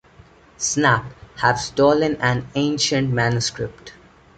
Snap, 0.57 1.13
have 1.41 1.59
stolen 1.59 2.15
an 2.21 2.47
ancient 2.55 3.11
manuscript. 3.11 3.93